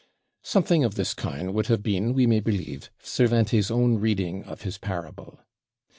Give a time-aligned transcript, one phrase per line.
[0.41, 4.79] Something of this kind would have been, we may believe, Cervantes's own reading of his
[4.79, 5.37] parable.